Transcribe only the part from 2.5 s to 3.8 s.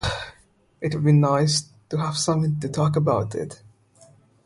to talk to about it.